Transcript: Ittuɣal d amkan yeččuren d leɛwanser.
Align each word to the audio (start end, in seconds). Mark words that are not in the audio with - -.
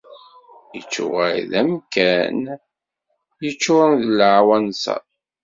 Ittuɣal 0.79 1.37
d 1.51 1.53
amkan 1.61 2.39
yeččuren 3.45 3.93
d 4.01 4.03
leɛwanser. 4.19 5.03